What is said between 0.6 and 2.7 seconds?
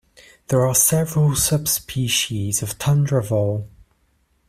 are several subspecies